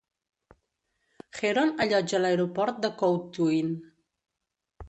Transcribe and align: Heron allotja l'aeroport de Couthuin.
Heron 1.41 1.73
allotja 1.85 2.23
l'aeroport 2.23 2.81
de 2.87 2.93
Couthuin. 3.05 3.73